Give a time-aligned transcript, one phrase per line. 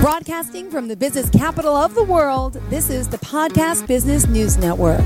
[0.00, 5.04] Broadcasting from the business capital of the world, this is the Podcast Business News Network.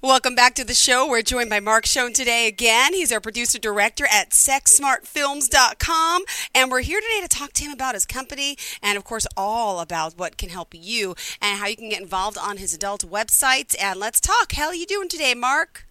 [0.00, 1.08] Welcome back to the show.
[1.08, 2.94] We're joined by Mark Schoen today again.
[2.94, 6.22] He's our producer director at sexsmartfilms.com.
[6.54, 9.80] And we're here today to talk to him about his company and, of course, all
[9.80, 13.74] about what can help you and how you can get involved on his adult websites.
[13.80, 14.52] And let's talk.
[14.52, 15.87] How are you doing today, Mark?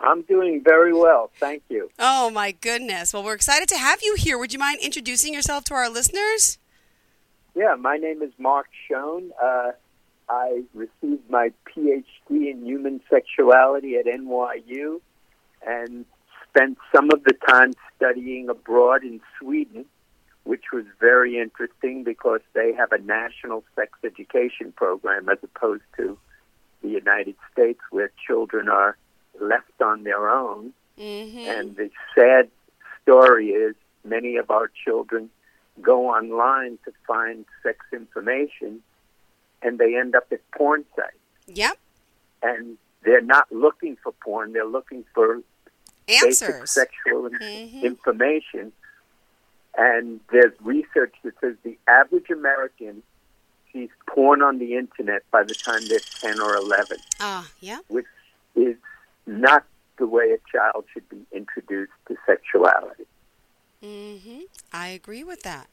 [0.00, 1.30] I'm doing very well.
[1.38, 1.90] Thank you.
[1.98, 3.12] Oh, my goodness.
[3.12, 4.38] Well, we're excited to have you here.
[4.38, 6.58] Would you mind introducing yourself to our listeners?
[7.54, 9.32] Yeah, my name is Mark Schoen.
[9.42, 9.72] Uh,
[10.28, 12.04] I received my PhD
[12.50, 15.00] in human sexuality at NYU
[15.66, 16.04] and
[16.48, 19.84] spent some of the time studying abroad in Sweden,
[20.44, 26.18] which was very interesting because they have a national sex education program as opposed to
[26.82, 28.96] the United States where children are
[29.40, 30.72] left on their own.
[30.98, 31.38] Mm-hmm.
[31.38, 32.50] And the sad
[33.02, 35.30] story is many of our children
[35.82, 38.80] go online to find sex information
[39.62, 41.16] and they end up at porn sites.
[41.46, 41.76] Yep.
[42.42, 45.40] And they're not looking for porn, they're looking for
[46.06, 46.70] basic Answers.
[46.70, 47.82] sexual Mhm.
[47.82, 48.72] information.
[49.76, 53.02] And there's research that says the average American
[53.72, 57.78] sees porn on the internet by the time they're 10 or 11, Ah, yeah.
[57.88, 58.06] which
[58.54, 58.76] is
[59.26, 59.64] not
[59.98, 63.06] the way a child should be introduced to sexuality.
[63.82, 64.40] Mm-hmm.
[64.72, 65.68] I agree with that.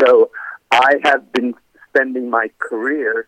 [0.00, 0.30] So
[0.70, 1.54] I have been
[1.88, 3.26] spending my career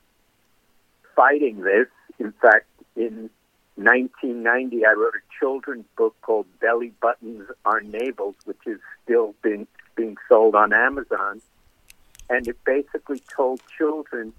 [1.15, 1.89] fighting this.
[2.19, 2.67] In fact,
[2.97, 3.31] in
[3.77, 9.67] 1990, I wrote a children's book called Belly Buttons Are Navels, which is still being,
[9.97, 11.41] being sold on Amazon.
[12.31, 14.33] And it basically told children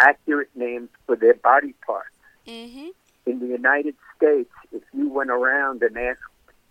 [0.00, 2.10] accurate names for their body parts.
[2.46, 2.88] Mm-hmm.
[3.30, 6.18] In the United States, if you went around and asked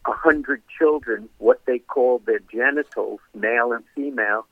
[0.05, 4.45] a hundred children what they called their genitals, male and female,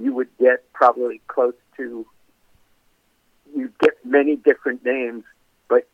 [0.00, 2.06] you would get probably close to
[3.54, 5.24] you'd get many different names,
[5.68, 5.86] but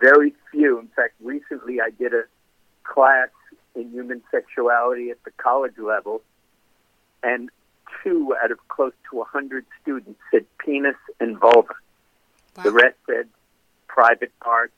[0.00, 0.80] very few.
[0.80, 2.24] In fact, recently I did a
[2.82, 3.28] class
[3.76, 6.22] in human sexuality at the college level,
[7.22, 7.50] and
[8.02, 11.74] two out of close to a hundred students said penis and vulva.
[12.64, 13.28] The rest said
[13.94, 14.72] private parts.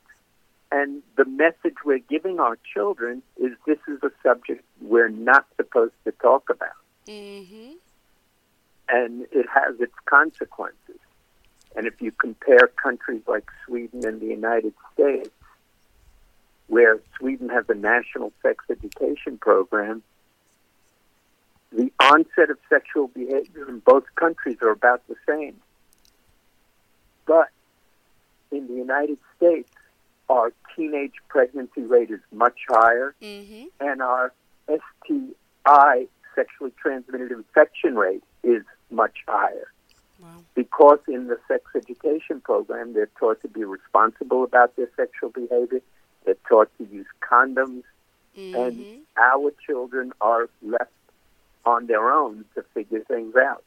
[0.70, 5.94] And the message we're giving our children is this is a subject we're not supposed
[6.04, 6.76] to talk about.
[7.06, 7.72] Mm-hmm.
[8.88, 11.00] And it has its consequences.
[11.74, 15.30] And if you compare countries like Sweden and the United States,
[16.66, 20.02] where Sweden has a national sex education program,
[21.72, 25.56] the onset of sexual behavior in both countries are about the same.
[27.24, 27.48] But
[28.50, 29.70] in the United States,
[30.28, 33.66] our teenage pregnancy rate is much higher, Mm-hmm.
[33.80, 34.32] and our
[34.68, 39.70] STI, sexually transmitted infection rate, is much higher.
[40.20, 40.28] Wow.
[40.54, 45.80] Because in the sex education program, they're taught to be responsible about their sexual behavior,
[46.24, 47.82] they're taught to use condoms,
[48.36, 48.54] Mm-hmm.
[48.54, 50.90] and our children are left
[51.64, 53.64] on their own to figure things out.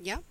[0.00, 0.24] Yep.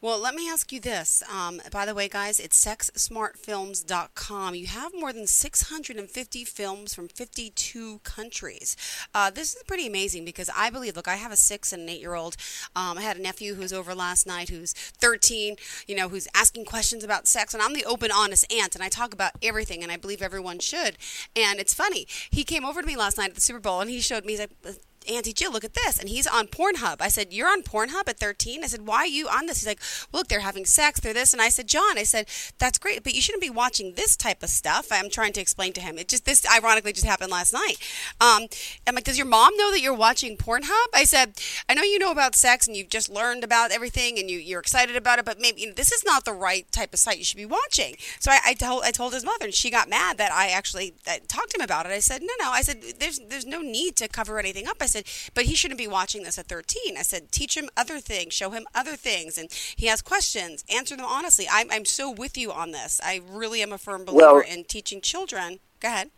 [0.00, 1.22] Well, let me ask you this.
[1.32, 4.54] Um, by the way, guys, it's sexsmartfilms.com.
[4.54, 8.76] You have more than 650 films from 52 countries.
[9.14, 11.88] Uh, this is pretty amazing because I believe, look, I have a six and an
[11.88, 12.36] eight year old.
[12.74, 16.64] Um, I had a nephew who's over last night who's 13, you know, who's asking
[16.64, 17.54] questions about sex.
[17.54, 20.58] And I'm the open, honest aunt, and I talk about everything, and I believe everyone
[20.58, 20.96] should.
[21.36, 22.06] And it's funny.
[22.30, 24.32] He came over to me last night at the Super Bowl and he showed me,
[24.32, 24.76] he's like,
[25.08, 25.98] Auntie Jill, look at this.
[25.98, 26.96] And he's on Pornhub.
[27.00, 28.62] I said, You're on Pornhub at 13?
[28.62, 29.60] I said, Why are you on this?
[29.60, 29.80] He's like,
[30.12, 31.32] Look, they're having sex, they're this.
[31.32, 32.28] And I said, John, I said,
[32.58, 34.88] That's great, but you shouldn't be watching this type of stuff.
[34.92, 35.98] I'm trying to explain to him.
[35.98, 37.76] It just, this ironically just happened last night.
[38.20, 38.46] Um,
[38.86, 40.86] I'm like, Does your mom know that you're watching Pornhub?
[40.94, 44.30] I said, I know you know about sex and you've just learned about everything and
[44.30, 46.92] you, you're excited about it, but maybe you know, this is not the right type
[46.92, 47.96] of site you should be watching.
[48.18, 50.94] So I, I, told, I told his mother, and she got mad that I actually
[51.06, 51.92] uh, talked to him about it.
[51.92, 52.50] I said, No, no.
[52.50, 54.76] I said, There's, there's no need to cover anything up.
[54.80, 55.04] I said,
[55.34, 56.96] But he shouldn't be watching this at 13.
[56.98, 60.96] I said, teach him other things, show him other things, and he has questions, answer
[60.96, 61.46] them honestly.
[61.50, 63.00] I'm, I'm so with you on this.
[63.02, 65.60] I really am a firm believer Well- in teaching children.
[65.80, 66.10] Go ahead.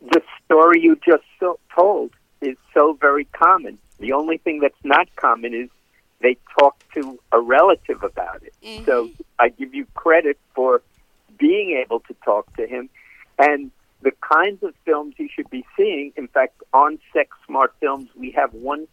[0.00, 3.78] The story you just so- told is so very common.
[3.98, 5.68] The only thing that's not common is
[6.20, 8.54] they talk to a relative about it.
[8.62, 8.86] Mhm.
[8.86, 10.82] So I give you credit for
[11.38, 12.88] being able to talk to him.
[13.38, 13.70] And
[14.02, 18.30] the kinds of films you should be seeing, in fact, on Sex Smart Films, we
[18.32, 18.88] have one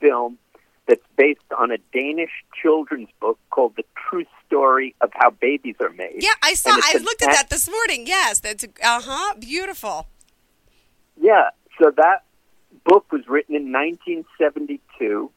[0.00, 0.38] film
[0.86, 2.30] that's based on a Danish
[2.60, 6.16] children's book called The True Story of How Babies Are Made.
[6.18, 6.70] Yeah, I saw.
[6.72, 8.06] I looked at that this morning.
[8.06, 9.34] Yes, that's uh huh.
[9.38, 10.08] Beautiful.
[11.20, 11.50] Yeah,
[11.80, 12.24] so that
[12.84, 15.30] book was written in 1972,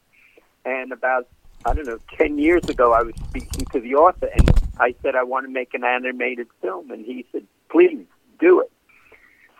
[0.65, 1.27] and about
[1.65, 4.49] I don't know, 10 years ago, I was speaking to the author, and
[4.79, 8.05] I said I want to make an animated film, and he said, "Please
[8.39, 8.66] do it."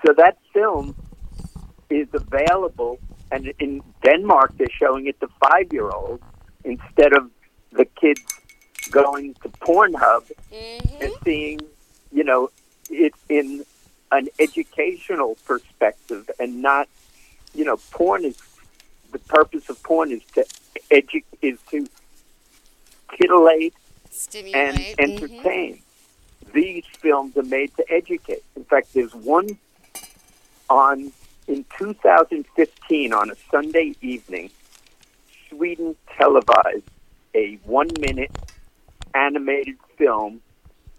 [0.06, 0.96] So that film
[1.90, 3.00] is available,
[3.32, 6.24] and in Denmark they're showing it to five-year-olds
[6.64, 7.30] instead of
[7.72, 8.22] the kids
[8.92, 10.32] going to Pornhub
[11.02, 11.60] and seeing,
[12.12, 12.50] you know,
[12.90, 13.66] it in
[14.12, 16.88] an educational perspective and not,
[17.54, 18.38] you know, porn is
[19.12, 20.46] the purpose of porn is to
[20.92, 21.88] edu- is to
[23.18, 24.98] titillate and Stimulate.
[24.98, 25.00] mhm.
[25.00, 25.80] entertain.
[26.54, 28.44] These films are made to educate.
[28.56, 29.58] In fact, there's one
[30.70, 31.12] on
[31.48, 34.50] in 2015 on a Sunday evening.
[35.50, 36.84] Sweden televised
[37.34, 38.32] a one-minute
[39.14, 40.42] animated film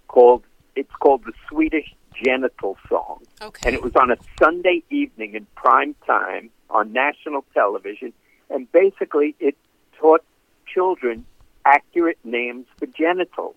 [0.08, 0.42] called
[0.74, 3.60] it's called the Swedish Genital Song Okay.
[3.66, 8.12] and it was on a Sunday evening in prime time on national television.
[8.50, 9.56] And basically, it
[9.98, 10.24] taught
[10.66, 11.26] children
[11.64, 13.56] accurate names for genitals.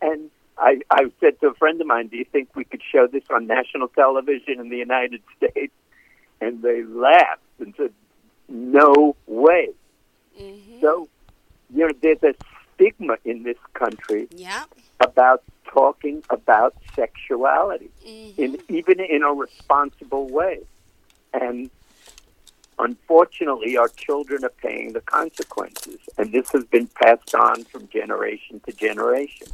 [0.00, 0.30] And
[0.62, 3.24] I, I said to a friend of mine, "Do you think we could show this
[3.30, 5.72] on national television in the United States?"
[6.40, 7.92] And they laughed and said,
[8.48, 9.70] "No way."
[10.40, 10.80] Mhm.
[10.80, 11.08] So,
[11.74, 12.34] you know, there's a
[12.74, 14.64] stigma in this country Yeah.
[15.00, 18.38] about talking about sexuality Mhm.
[18.38, 20.60] in even in a responsible way.
[21.34, 21.70] And
[22.78, 28.60] unfortunately, our children are paying the consequences, and this has been passed on from generation
[28.66, 29.48] to generation.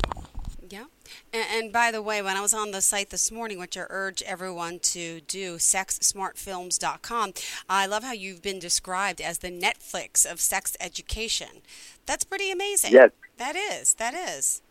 [0.71, 0.85] Yeah.
[1.33, 3.85] And, and by the way, when I was on the site this morning, which I
[3.89, 7.33] urge everyone to do, sexsmartfilms.com,
[7.69, 11.63] I love how you've been described as the Netflix of sex education.
[12.07, 12.93] That's pretty amazing.
[12.93, 13.11] Yes.
[13.39, 13.95] That is.
[13.95, 14.63] That is.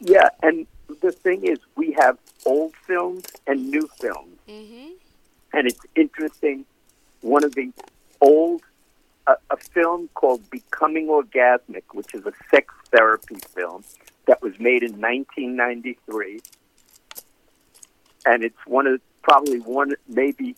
[0.00, 0.66] Yeah, and
[1.00, 4.90] the thing is, we have old films and new films, Mm-hmm.
[5.54, 6.64] and it's interesting.
[7.22, 7.72] One of the
[8.20, 8.60] old,
[9.26, 13.82] a, a film called Becoming Orgasmic, which is a sex therapy film
[14.26, 16.40] that was made in 1993,
[18.24, 20.54] and it's one of probably one, maybe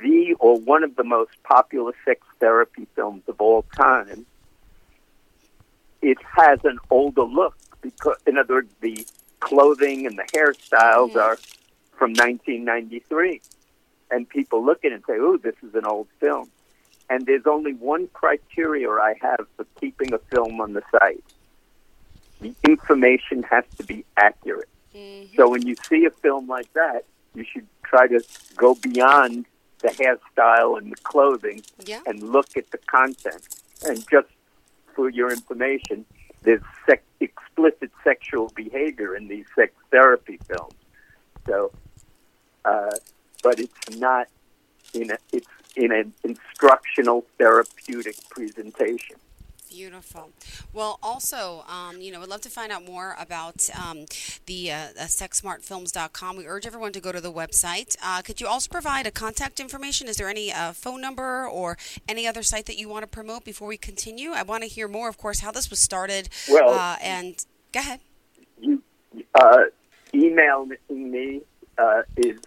[0.00, 4.26] the or one of the most popular sex therapy films of all time.
[6.00, 9.06] It has an older look because, in other words, the
[9.40, 11.22] clothing and the hairstyles Mhm.
[11.22, 11.38] are
[11.96, 13.40] from 1993
[14.10, 16.50] and people look at it and say, "Oh, this is an old film."
[17.08, 21.24] And there's only one criteria I have for keeping a film on the site:
[22.42, 24.68] the information has to be accurate.
[24.94, 25.36] Mm-hmm.
[25.36, 27.04] So when you see a film like that,
[27.34, 28.20] you should try to
[28.56, 29.46] go beyond
[29.78, 32.00] the hairstyle and the clothing Yeah.
[32.06, 33.48] and look at the content.
[33.84, 34.28] And just
[34.94, 36.04] for your information,
[36.42, 40.74] there's sex, explicit sexual behavior in these sex therapy films.
[41.46, 41.72] So,
[42.64, 42.90] uh,
[43.42, 44.28] but it's not
[44.94, 49.16] in a, it's in an instructional therapeutic presentation.
[49.72, 50.30] Beautiful.
[50.72, 54.04] Well, also, um, you know, I'd love to find out more about um,
[54.46, 56.36] the uh, uh, sexsmartfilms.com.
[56.36, 57.96] We urge everyone to go to the website.
[58.02, 60.08] Uh, could you also provide a contact information?
[60.08, 63.44] Is there any uh, phone number or any other site that you want to promote
[63.44, 64.32] before we continue?
[64.32, 66.28] I want to hear more, of course, how this was started.
[66.48, 68.00] Well- uh, and go ahead.
[68.60, 68.82] You
[69.34, 69.64] uh,
[70.14, 71.40] email me
[71.78, 72.38] uh, is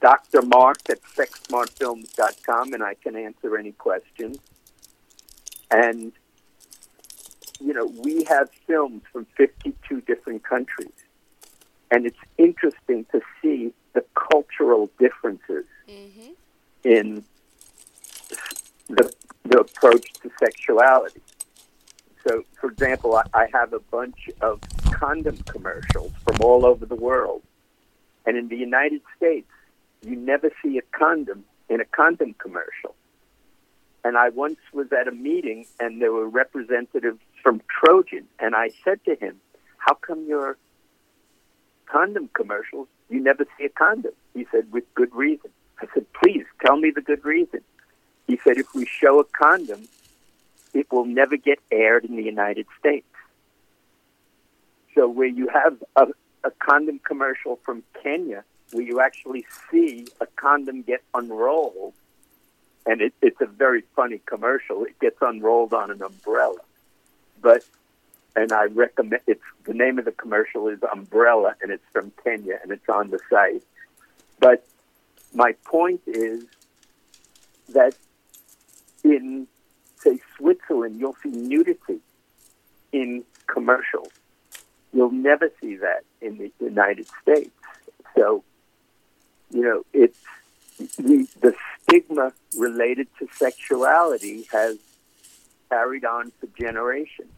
[0.00, 0.42] Dr.
[0.42, 4.38] Mark at sexsmartfilms.com, and I can answer any questions.
[5.70, 6.12] And
[7.60, 10.92] you know, we have films from 52 different countries.
[11.90, 16.30] And it's interesting to see the cultural differences Mm-hmm.
[16.84, 17.24] in
[18.88, 19.12] the,
[19.44, 21.20] the approach to sexuality.
[22.26, 24.60] So, for example, I, I have a bunch of
[24.92, 27.42] condom commercials from all over the world.
[28.24, 29.46] And in the United States,
[30.02, 32.94] you never see a condom in a condom commercial.
[34.02, 37.20] And I once was at a meeting and there were representatives
[37.84, 39.40] Trojan, and I said to him,
[39.78, 40.56] How come your
[41.86, 44.12] condom commercials, you never see a condom?
[44.32, 45.50] He said, With good reason.
[45.80, 47.60] I said, Please tell me the good reason.
[48.26, 49.88] He said, If we show a condom,
[50.72, 53.06] it will never get aired in the United States.
[54.94, 56.06] So, where you have a,
[56.44, 61.94] a condom commercial from Kenya, where you actually see a condom get unrolled,
[62.86, 64.84] and it, it's a very funny commercial.
[64.84, 66.60] It gets unrolled on an umbrella,
[67.40, 67.64] but
[68.36, 72.58] and I recommend it's the name of the commercial is Umbrella, and it's from Kenya,
[72.62, 73.62] and it's on the site.
[74.40, 74.66] But
[75.32, 76.44] my point is
[77.70, 77.94] that
[79.04, 79.46] in
[79.96, 82.00] say Switzerland, you'll see nudity
[82.92, 84.12] in commercials.
[84.92, 87.50] You'll never see that in the United States.
[88.14, 88.44] So,
[89.50, 90.18] you know, it's
[90.96, 94.78] the, the stigma related to sexuality has
[95.68, 97.30] carried on for generations.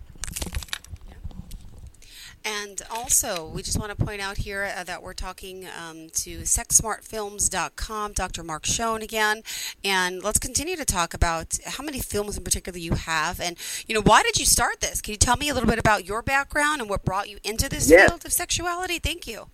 [2.45, 6.42] And also, we just want to point out here uh, that we're talking um, to
[6.42, 8.45] sexsmartfilms.com, Dr.
[8.45, 9.42] Mark Schoen again.
[9.85, 13.40] And let's continue to talk about how many films in particular you have.
[13.40, 13.56] And,
[13.88, 15.00] you know, why did you start this?
[15.00, 17.68] Can you tell me a little bit about your background and what brought you into
[17.68, 18.09] this Yes.
[18.11, 19.00] field of sexuality?
[19.00, 19.49] Thank you.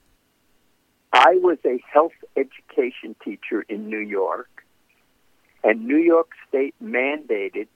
[1.15, 4.65] I was a health education teacher in New York,
[5.65, 7.69] and New York State mandated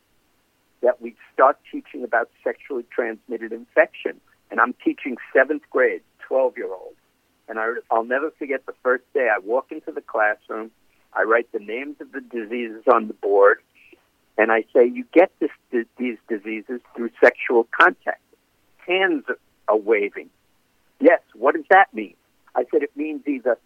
[0.86, 4.20] that we'd start teaching about sexually transmitted infections.
[4.52, 6.96] And I'm teaching seventh grade, 12 year olds.
[7.48, 10.70] And I, I'll never forget the first day I walk into the classroom,
[11.12, 13.58] I write the names of the diseases on the board,
[14.38, 15.50] and I say, You get this,
[15.98, 18.22] these diseases through sexual contact.
[18.86, 19.24] Hands
[19.66, 20.30] are waving.
[21.00, 22.14] Yes, what does that mean?
[22.54, 23.58] I said it means either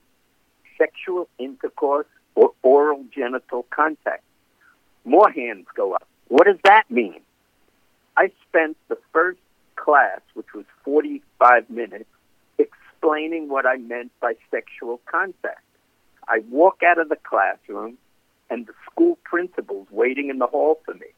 [0.78, 4.24] sexual intercourse or oral genital contact.
[5.04, 6.08] More hands go up.
[6.30, 7.20] What does that mean?
[8.16, 9.40] I spent the first
[9.74, 12.08] class, which was 45 minutes,
[12.56, 15.64] explaining what I meant by sexual contact.
[16.28, 17.98] I walk out of the classroom,
[18.48, 21.08] and the school principal's waiting in the hall for me.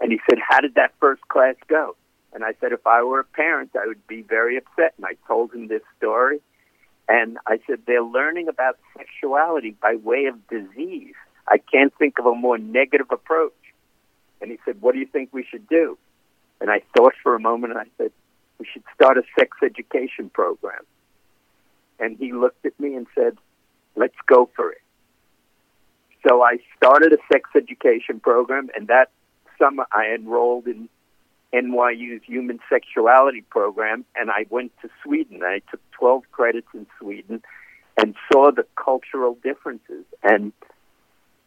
[0.00, 1.94] And he said, How did that first class go?
[2.32, 4.94] And I said, If I were a parent, I would be very upset.
[4.96, 6.40] And I told him this story.
[7.06, 11.14] And I said, They're learning about sexuality by way of disease.
[11.46, 13.52] I can't think of a more negative approach.
[14.46, 15.98] And he said, What do you think we should do?
[16.60, 18.12] And I thought for a moment and I said,
[18.60, 20.84] We should start a sex education program.
[21.98, 23.36] And he looked at me and said,
[23.96, 24.82] Let's go for it.
[26.28, 29.10] So I started a sex education program, and that
[29.58, 30.88] summer I enrolled in
[31.52, 35.42] NYU's Human Sexuality Program, and I went to Sweden.
[35.42, 37.42] I took 12 credits in Sweden
[37.96, 40.52] and saw the cultural differences, and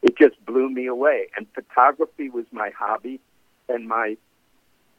[0.02, 1.28] it just blew me away.
[1.36, 3.20] And photography was my hobby,
[3.68, 4.18] and my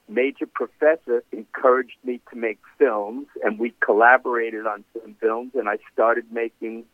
[0.09, 5.78] major professor encouraged me to make films, and we collaborated on some films, and I
[5.92, 6.85] started making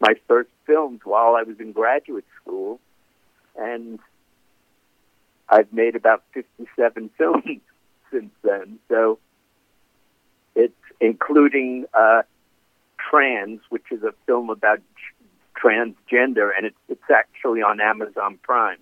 [0.00, 2.80] my first films while I was in graduate school,
[3.56, 3.98] and
[5.48, 7.60] I've made about 57 films
[8.10, 8.78] since then.
[8.88, 9.18] So
[10.54, 12.22] it's including uh,
[12.98, 14.80] Trans, which is a film about
[15.64, 18.78] transgender, and it's, it's actually on Amazon Prime.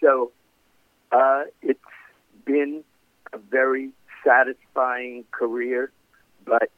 [0.00, 0.32] So
[1.12, 1.80] uh, it's
[2.44, 2.84] been
[3.32, 3.90] a very
[4.24, 5.90] satisfying career,
[6.44, 6.70] but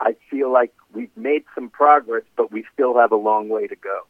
[0.00, 3.76] I feel like we've made some progress, but we still have a long way to
[3.76, 4.00] go.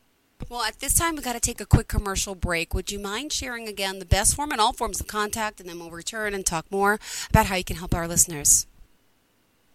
[0.49, 2.75] Well, at this time, we've got to take a quick commercial break.
[2.75, 5.79] Would you mind sharing again the best form and all forms of contact, and then
[5.79, 6.99] we'll return and talk more
[7.31, 8.67] about how you can help our listeners?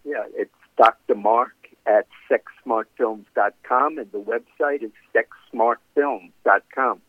[0.03, 1.15] Yeah, it's Dr.
[1.15, 1.53] Mark
[1.89, 7.01] at sexsmartfilms.com, and the website is sexsmartfilms.com.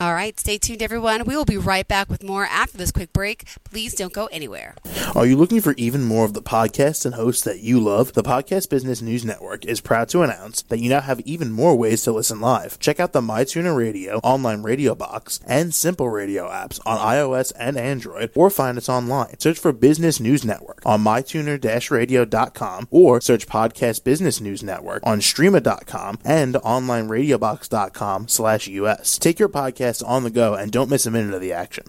[0.00, 1.24] All right, stay tuned, everyone.
[1.24, 3.46] We will be right back with more after this quick break.
[3.62, 4.74] Please don't go anywhere.
[5.14, 8.12] Are you looking for even more of the podcasts and hosts that you love?
[8.12, 11.76] The Podcast Business News Network is proud to announce that you now have even more
[11.76, 12.80] ways to listen live.
[12.80, 17.76] Check out the MyTuner Radio, online radio box, and Simple Radio apps on iOS and
[17.76, 19.38] Android, or find us online.
[19.38, 26.18] Search for Business News Network on mytuner-radio.com or search Podcast Business News Network on streema.com
[26.24, 29.18] and onlineradiobox.com slash US.
[29.18, 31.84] Take your podcast on the go and don't miss a minute of the action.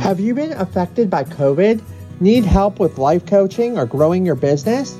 [0.00, 1.82] Have you been affected by COVID?
[2.20, 4.96] Need help with life coaching or growing your business?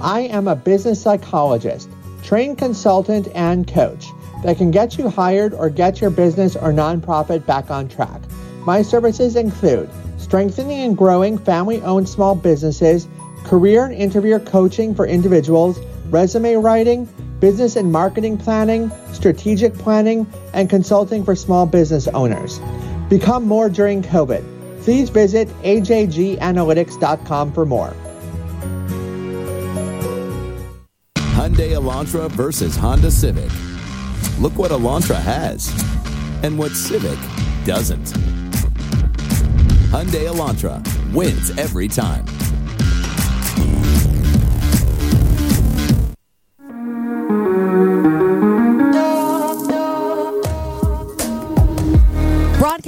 [0.00, 1.88] I am a business psychologist,
[2.22, 4.06] trained consultant, and coach
[4.44, 8.20] that can get you hired or get your business or nonprofit back on track.
[8.60, 13.08] My services include strengthening and growing family owned small businesses,
[13.44, 15.78] career and interview coaching for individuals,
[16.10, 17.08] resume writing,
[17.40, 22.60] business and marketing planning, strategic planning, and consulting for small business owners.
[23.08, 24.44] Become more during COVID.
[24.82, 27.94] Please visit ajganalytics.com for more.
[31.16, 33.50] Hyundai Elantra versus Honda Civic.
[34.38, 35.72] Look what Elantra has
[36.42, 37.18] and what Civic
[37.64, 38.12] doesn't.
[39.90, 40.82] Hyundai Elantra
[41.14, 42.26] wins every time.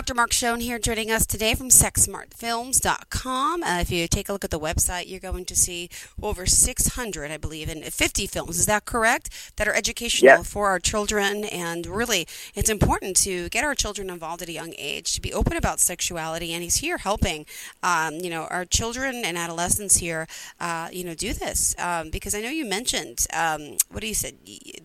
[0.00, 0.14] Dr.
[0.14, 3.62] Mark Schoen here joining us today from sexsmartfilms.com.
[3.62, 5.90] Uh, if you take a look at the website, you're going to see
[6.22, 8.58] over 600, I believe, and 50 films.
[8.58, 9.28] Is that correct?
[9.56, 10.50] That are educational Yes.
[10.50, 11.44] for our children.
[11.44, 15.34] And really, it's important to get our children involved at a young age, to be
[15.34, 16.54] open about sexuality.
[16.54, 17.44] And he's here helping,
[17.82, 20.26] um, you know, our children and adolescents here,
[20.60, 21.74] uh, you know, do this.
[21.78, 24.36] Um, because I know you mentioned, um, what do you said,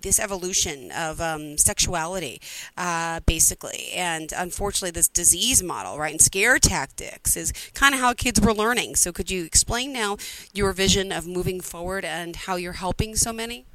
[0.01, 2.41] this evolution of um, sexuality,
[2.75, 3.93] uh, basically.
[3.95, 8.53] And unfortunately, this disease model, right, and scare tactics is kind of how kids were
[8.53, 8.95] learning.
[8.95, 10.17] So could you explain now
[10.53, 13.65] your vision of moving forward and how you're helping so many?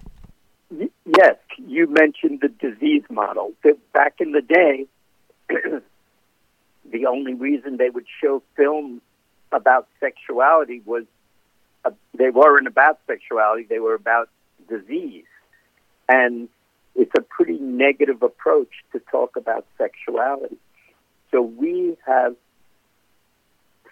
[0.70, 3.52] Yes, you mentioned the disease model.
[3.64, 4.86] That Back in the day,
[6.90, 9.02] the only reason they would show films
[9.52, 11.04] about sexuality was
[11.84, 14.28] uh, they weren't about sexuality, they were about
[14.68, 15.24] disease.
[16.08, 16.48] And
[16.94, 20.58] it's a pretty negative approach to talk about sexuality.
[21.30, 22.34] So we have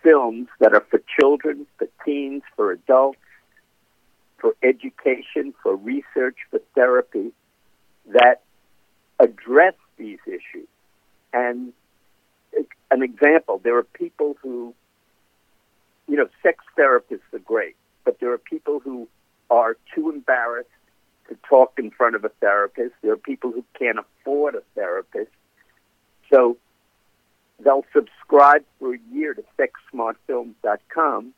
[0.02, 3.18] films that are for children, for teens, for adults,
[4.38, 7.33] for education, for research, for therapy
[8.07, 8.42] that
[9.18, 10.68] address these issues.
[11.33, 11.73] And
[12.90, 14.75] an example, there are people who,
[16.07, 19.09] you know, sex therapists are great, but there are people who
[19.50, 20.68] are too embarrassed
[21.28, 22.95] to talk in front of a therapist.
[23.02, 25.30] There are people who can't afford a therapist.
[26.33, 26.57] So
[27.62, 31.35] they'll subscribe for a year to sexsmartfilms.com,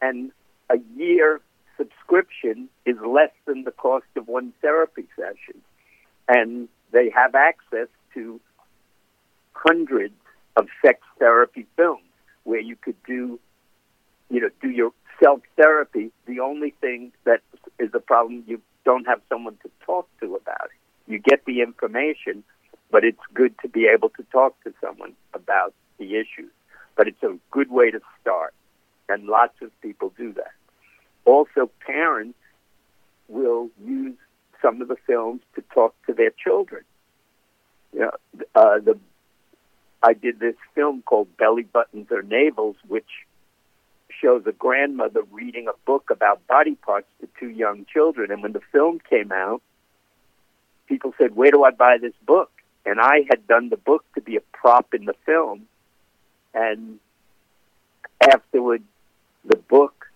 [0.00, 0.32] and
[0.70, 1.40] a year
[1.76, 5.60] subscription is less than the cost of one therapy session.
[6.28, 8.40] And they have access to
[9.52, 10.14] hundreds
[10.56, 12.02] of sex therapy films
[12.44, 13.38] where you could do,
[14.30, 16.10] you know, do your self therapy.
[16.26, 17.40] The only thing that
[17.78, 21.10] is a problem, you don't have someone to talk to about it.
[21.10, 22.44] You get the information,
[22.90, 25.14] but it's good to be able to talk to someone
[25.50, 26.50] about the issues.
[26.96, 28.54] But it's a good way to start,
[29.08, 30.52] and lots of people do that.
[31.24, 32.38] Also, parents
[33.28, 34.16] will use
[34.60, 36.82] some of the films to talk to their children.
[37.92, 38.10] You know,
[38.54, 38.98] uh, the
[40.02, 43.08] I did this film called Belly Buttons Are Navels, which
[44.08, 48.30] shows a grandmother reading a book about body parts to two young children.
[48.30, 49.62] And when the film came out,
[50.88, 52.50] people said, Where do I buy this book?
[52.86, 55.66] And I had done the book to be a prop in the film.
[56.54, 56.98] And
[58.20, 58.82] afterward,
[59.44, 60.06] the book,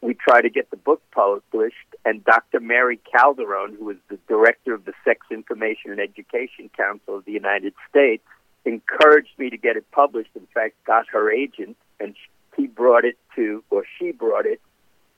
[0.00, 2.60] we tried to get the book published, and Dr.
[2.60, 7.32] Mary Calderone, who is the director of the Sex Information and Education Council of the
[7.32, 8.22] United States,
[8.64, 10.30] encouraged me to get it published.
[10.36, 12.14] In fact, got her agent, and
[12.56, 14.60] he brought it to, or she brought it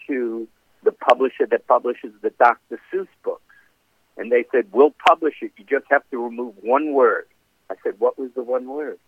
[0.06, 0.48] to
[0.82, 2.80] the publisher that publishes the Dr.
[2.92, 3.42] Seuss books.
[4.16, 5.52] And they said, We'll publish it.
[5.56, 7.26] You just have to remove one word.
[7.70, 8.98] I said, What was the one word?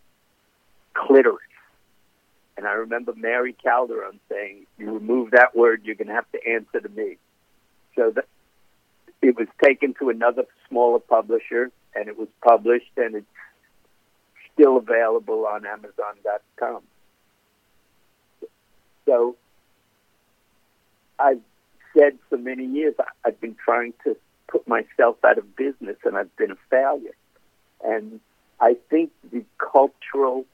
[0.94, 1.40] Clitoris.
[2.56, 6.46] And I remember Mary Calderone saying, You remove that word, you're going to have to
[6.48, 7.16] answer to me.
[7.96, 8.14] So
[9.20, 13.26] it was taken to another smaller publisher, and it was published, and it's
[14.52, 16.82] still available on Amazon.com.
[19.06, 19.36] So
[21.18, 21.40] I've
[21.96, 24.16] said for many years I've been trying to
[24.52, 27.16] put myself out of business, and I've been a failure.
[27.82, 28.20] And
[28.60, 30.44] I think the cultural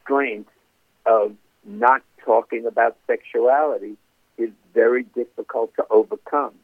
[0.00, 0.50] strength
[1.04, 1.34] of
[1.66, 3.96] not talking about sexuality
[4.38, 6.54] is very difficult to overcome.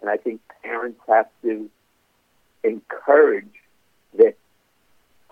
[0.00, 1.70] And I think parents have to
[2.62, 3.54] encourage
[4.14, 4.34] their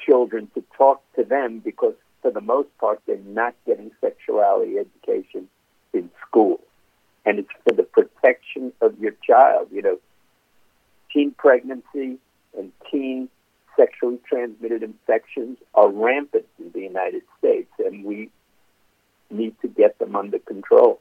[0.00, 5.48] children to talk to them because, for the most part, they're not getting sexuality education
[5.92, 6.60] in school.
[7.26, 9.68] And it's for the protection of your child.
[9.70, 9.98] You know,
[11.12, 12.18] teen pregnancy
[12.56, 13.28] and teen
[13.76, 18.30] sexually transmitted infections are rampant in the United States, and we
[19.30, 21.00] need to get them under control.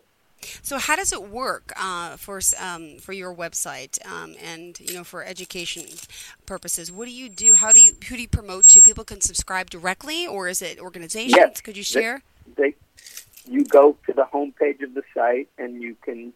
[0.61, 5.03] So how does it work uh, for um, for your website um, and you know
[5.03, 5.85] for education
[6.45, 6.91] purposes?
[6.91, 7.55] What do you do?
[7.55, 8.81] How do you who do you promote to?
[8.81, 11.35] People can subscribe directly, or is it organizations?
[11.35, 11.61] Yes.
[11.61, 12.21] Could you They- share?
[12.55, 12.75] They,
[13.45, 16.33] you go to the homepage of the site, and you can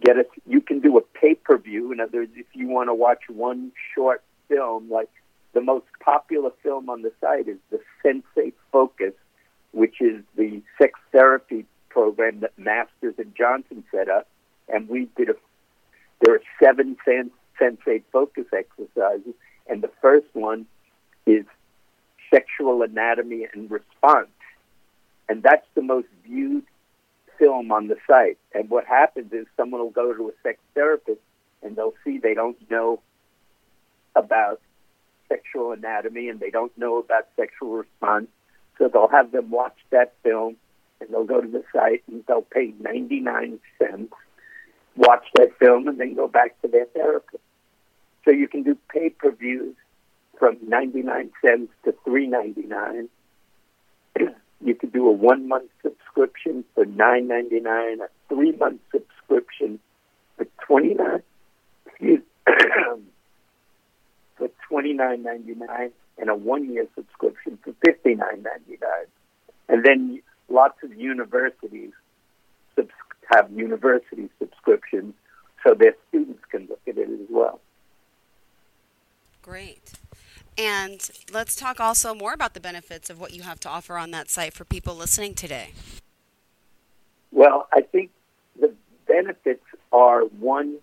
[0.00, 0.26] get a.
[0.46, 1.92] You can do a pay per view.
[1.92, 5.08] In other words, if you want to watch one short film, like
[5.52, 9.14] the most popular film on the site is the Sensate Focus,
[9.72, 14.28] which is the sex therapy program that Masters and Johnson set up,
[14.68, 15.34] and we did a.
[16.20, 19.34] There are seven sen- Sensate Focus exercises,
[19.68, 20.66] and the first one
[21.26, 21.44] is
[22.32, 24.28] sexual anatomy and response,
[25.28, 26.64] and that's the most viewed
[27.40, 28.38] film on the site.
[28.54, 31.20] And what happens is someone will go to a sex therapist,
[31.62, 33.00] and they'll see they don't know
[34.14, 34.60] about
[35.28, 38.28] sexual anatomy and they don't know about sexual response.
[38.78, 40.56] So they'll have them watch that film
[41.00, 44.12] and they'll go to the site and they'll pay 99 cents,
[44.96, 47.42] watch that film, and then go back to their therapist.
[48.24, 49.76] So you can do pay-per-views
[50.38, 53.08] from 99 cents to 3.99.
[54.62, 59.80] You could do a one-month subscription for 9.99, a three-month subscription
[60.36, 61.22] for 29
[61.86, 62.22] excuse
[64.36, 68.46] for 29.99 and a one-year subscription for 59.99.
[69.68, 71.92] And then lots of universities
[72.76, 72.90] subs-
[73.32, 75.14] have university subscriptions
[75.64, 77.60] so their students can look at it as well.
[79.42, 79.92] Great.
[80.60, 84.10] And let's talk also more about the benefits of what you have to offer on
[84.10, 85.70] that site for people listening today.
[87.32, 88.10] Well, I think
[88.60, 88.74] the
[89.08, 90.76] benefits are one,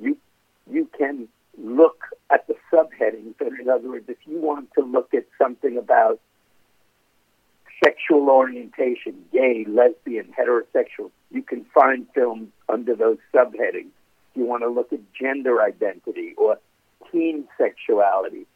[0.00, 0.16] you
[0.70, 1.28] you can
[1.58, 3.34] look at the subheadings.
[3.60, 6.18] In other words, if you want to look at something about
[7.84, 13.92] sexual orientation, gay, lesbian, heterosexual, you can find films under those subheadings.
[14.30, 16.58] If you want to look at gender identity or
[17.12, 18.46] teen sexuality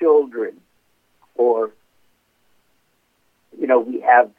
[0.00, 0.60] children
[1.34, 1.70] or,
[3.58, 4.30] you know, we have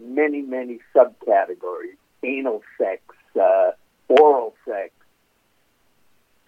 [0.00, 3.02] many, many subcategories anal sex,
[3.40, 3.70] uh,
[4.08, 4.92] oral sex.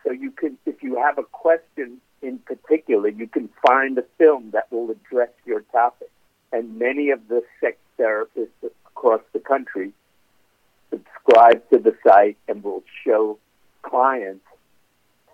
[0.04, 4.50] So you can, if you have a question in particular, you can find a film
[4.52, 6.10] that will address your topic.
[6.52, 8.48] And many of the sex therapists
[8.86, 9.92] across the country
[10.90, 13.38] subscribe to the site and will show
[13.82, 14.44] clients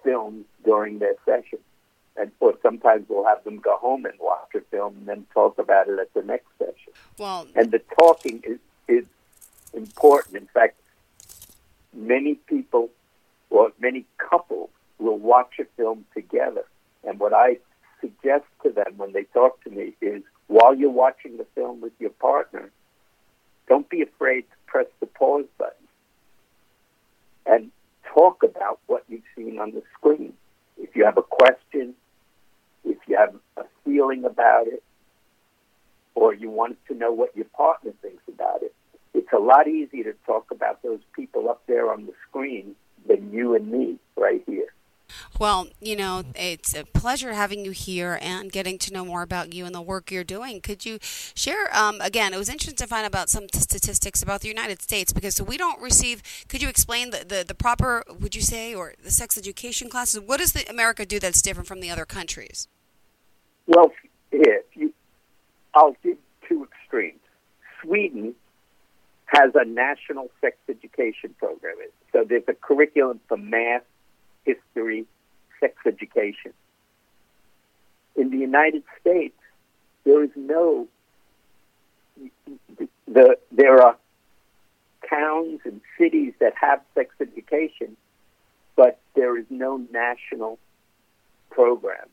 [0.05, 1.59] films during their session.
[2.19, 5.59] And or sometimes we'll have them go home and watch a film and then talk
[5.59, 6.93] about it at the next session.
[7.19, 9.05] Well, And the talking is, is
[9.75, 10.37] important.
[10.37, 10.81] In fact,
[11.93, 12.91] many people
[13.51, 16.65] or many couples will watch a film together.
[17.05, 17.59] And what I
[18.01, 21.93] suggest to them when they talk to me is while you're watching the film with
[21.99, 22.71] your partner,
[23.69, 25.73] don't be afraid to press the pause button
[27.47, 27.71] and
[28.15, 30.33] talk about what you've seen on the screen.
[30.79, 31.95] If you have a question,
[32.87, 34.83] if you have a feeling about it,
[36.15, 38.75] or you want to know what your partner thinks about it,
[39.13, 42.75] it's a lot easier to talk about those people up there on the screen
[43.07, 44.69] than you and me right here.
[45.39, 49.53] well, you know, it's a pleasure having you here and getting to know more about
[49.53, 50.61] you and the work you're doing.
[50.61, 54.41] Could you share, um, again, it was interesting to find about some t- statistics about
[54.41, 58.03] the United States because so we don't receive, could you explain the, the, the proper,
[58.21, 60.21] would you say, or the sex education classes?
[60.21, 62.69] What does the America do that's different from the other countries?
[63.67, 63.93] Well,
[64.31, 64.93] here, you,
[65.75, 67.21] I'll give two extremes.
[67.83, 68.35] Sweden
[69.27, 71.75] has a national sex education program.
[72.13, 73.83] So there's a curriculum for math,
[74.45, 75.05] history,
[75.61, 76.53] sex education.
[78.17, 79.37] In the United States,
[80.05, 80.87] there is no,
[83.07, 83.97] the, there are
[85.11, 87.97] towns and cities that have sex education,
[88.77, 90.59] but there is no national
[91.51, 92.09] program.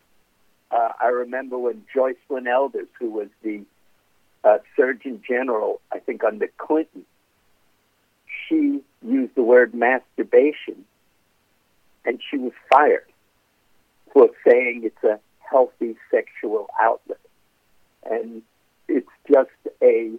[0.73, 3.61] Uh, I remember when Joycelyn Elders, who was the
[4.43, 7.05] uh, Surgeon General, I think under Clinton,
[8.47, 10.85] she used the word masturbation,
[12.05, 13.05] and she was fired
[14.11, 17.19] for saying it's a healthy sexual outlet.
[18.09, 18.41] And
[18.87, 20.11] it's just a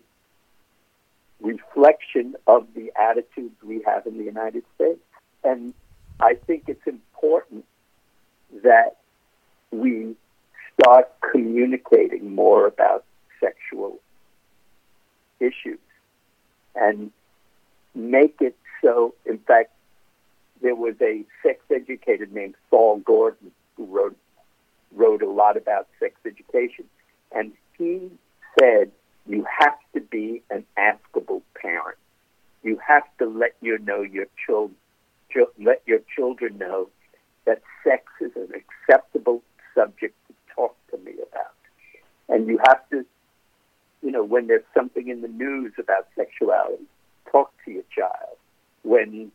[1.40, 5.00] reflection of the attitudes we have in the United States.
[5.42, 5.74] And
[6.20, 7.64] I think it's important
[8.62, 8.98] that
[9.72, 10.14] we
[10.80, 13.04] start communicating more about
[13.40, 14.00] sexual
[15.40, 15.78] issues
[16.74, 17.10] and
[17.94, 19.14] make it so.
[19.26, 19.70] In fact,
[20.62, 24.16] there was a sex educator named Sol Gordon who wrote
[24.94, 26.84] wrote a lot about sex education,
[27.32, 28.10] and he
[28.58, 28.90] said
[29.26, 31.98] you have to be an askable parent.
[32.62, 34.76] You have to let your know your children
[35.58, 36.88] let your children know
[37.44, 39.42] that sex is an acceptable
[39.74, 40.14] subject
[40.54, 41.54] talk to me about.
[42.28, 43.04] And you have to,
[44.02, 46.84] you know, when there's something in the news about sexuality,
[47.30, 48.36] talk to your child.
[48.82, 49.32] When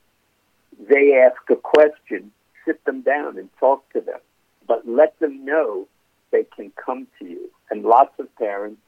[0.90, 2.32] they ask a question,
[2.66, 4.20] sit them down and talk to them.
[4.68, 5.88] But let them know
[6.32, 7.50] they can come to you.
[7.72, 8.82] And lots of parents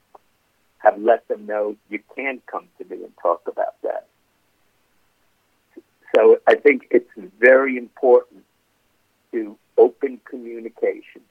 [0.80, 4.08] have let them know you can come to me and talk about that.
[6.16, 8.44] So I think it's very important
[9.32, 11.22] to open communication.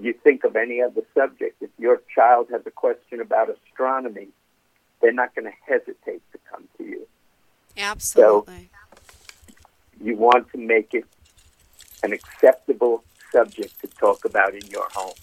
[0.00, 1.62] You think of any other subject.
[1.62, 4.28] If your child has a question about astronomy,
[5.00, 7.06] they're not going to hesitate to come to you.
[7.76, 8.70] Absolutely.
[10.02, 11.04] You want to make it
[12.02, 15.14] an acceptable subject to talk about in your home.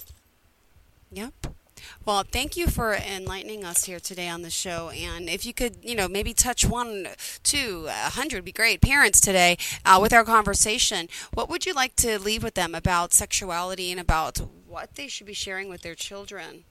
[2.07, 4.91] Well, thank you for enlightening us here today on the show.
[4.91, 7.09] And if you could, you know, maybe touch one,
[7.43, 8.79] two, a hundred, be great.
[8.79, 13.11] Parents today uh, with our conversation, what would you like to leave with them about
[13.11, 14.37] sexuality and about
[14.69, 16.63] what they should be sharing with their children?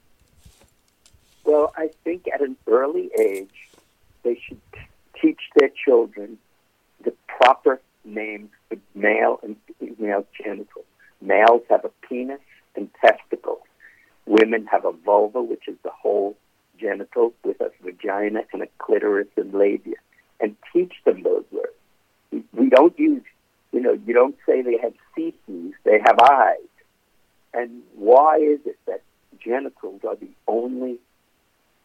[1.44, 3.68] Well, I think at an early age,
[4.22, 4.62] they should
[5.20, 6.38] teach their children
[7.04, 10.86] the proper names for male and female genitals.
[11.20, 12.40] Males have a penis
[12.74, 13.60] and testicles.
[14.26, 16.36] Women have a vulva, which is the whole
[16.78, 19.96] genital with a vagina and a clitoris and labia,
[20.40, 22.44] and teach them those words.
[22.52, 23.22] We don't use,
[23.72, 26.58] you know, you don't say they have feces, they have eyes.
[27.54, 29.02] And why is it that
[29.42, 30.98] genitals are the only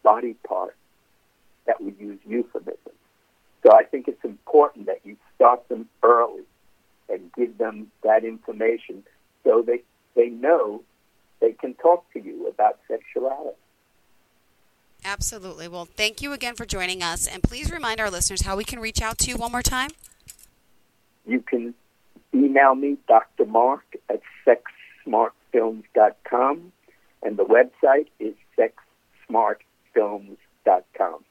[0.03, 0.75] body part
[1.65, 2.77] that we use euphemisms?
[3.63, 6.43] So I think it's important that you start them early
[7.07, 9.03] and give them that information
[9.43, 9.83] so they,
[10.15, 10.81] they know
[11.41, 13.57] they can talk to you about sexuality.
[15.03, 15.67] Absolutely.
[15.67, 17.27] Well, thank you again for joining us.
[17.27, 19.89] And please remind our listeners how we can reach out to you one more time.
[21.25, 21.73] You can
[22.33, 23.45] email me, Dr.
[23.45, 24.21] Mark, at
[25.07, 26.71] sexsmartfilms.com,
[27.23, 31.25] and the website is sexsmartfilms.com.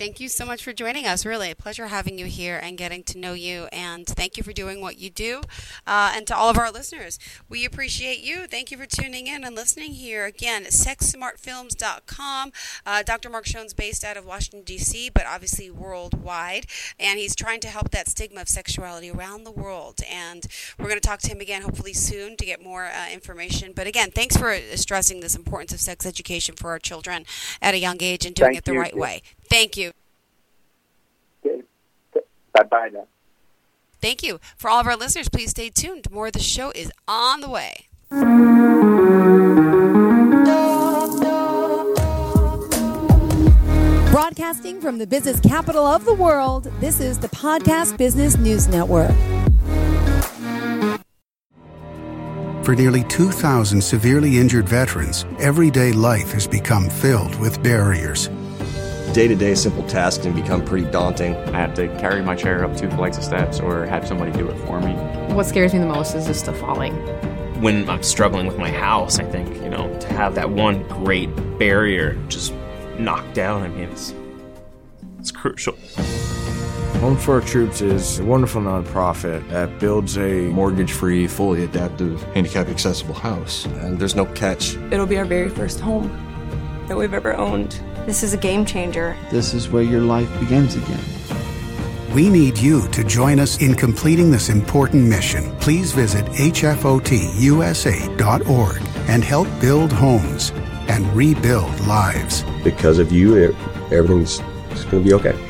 [0.00, 1.26] Thank you so much for joining us.
[1.26, 3.68] Really, a pleasure having you here and getting to know you.
[3.70, 5.42] And thank you for doing what you do.
[5.86, 7.18] Uh, and to all of our listeners,
[7.50, 8.46] we appreciate you.
[8.46, 10.24] Thank you for tuning in and listening here.
[10.24, 12.52] Again, sexsmartfilms.com.
[12.86, 13.28] Uh, Dr.
[13.28, 16.64] Mark Schoen's based out of Washington, D.C., but obviously worldwide.
[16.98, 20.00] And he's trying to help that stigma of sexuality around the world.
[20.10, 20.46] And
[20.78, 23.74] we're going to talk to him again, hopefully soon, to get more uh, information.
[23.76, 27.26] But again, thanks for stressing this importance of sex education for our children
[27.60, 28.80] at a young age and doing Thank it the you.
[28.80, 29.20] right way.
[29.50, 29.92] Thank you.
[31.42, 33.06] Bye bye now.
[34.00, 34.40] Thank you.
[34.56, 36.10] For all of our listeners, please stay tuned.
[36.10, 37.86] More of the show is on the way.
[44.10, 49.14] Broadcasting from the business capital of the world, this is the Podcast Business News Network.
[52.64, 58.28] For nearly 2,000 severely injured veterans, everyday life has become filled with barriers.
[59.12, 61.34] Day to day simple tasks can become pretty daunting.
[61.34, 64.48] I have to carry my chair up two flights of steps or have somebody do
[64.48, 64.92] it for me.
[65.34, 66.94] What scares me the most is just the falling.
[67.60, 71.28] When I'm struggling with my house, I think, you know, to have that one great
[71.58, 72.54] barrier just
[73.00, 74.14] knocked down, I mean, it's,
[75.18, 75.76] it's crucial.
[77.00, 82.22] Home for Our Troops is a wonderful nonprofit that builds a mortgage free, fully adaptive,
[82.34, 83.64] handicap accessible house.
[83.64, 84.76] And there's no catch.
[84.92, 86.08] It'll be our very first home
[86.86, 87.80] that we've ever owned.
[88.10, 89.16] This is a game changer.
[89.30, 90.98] This is where your life begins again.
[92.12, 95.56] We need you to join us in completing this important mission.
[95.58, 96.72] Please visit hfotusa.org
[99.08, 100.50] and help build homes
[100.88, 102.42] and rebuild lives.
[102.64, 103.54] Because of you,
[103.92, 105.49] everything's going to be okay.